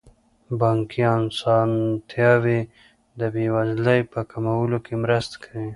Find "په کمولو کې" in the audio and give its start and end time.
4.11-4.93